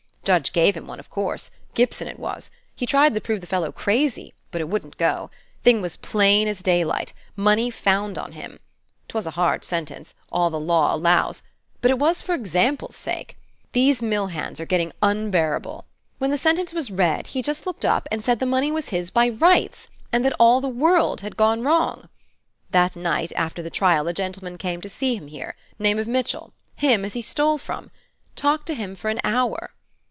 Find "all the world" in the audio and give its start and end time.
20.39-21.21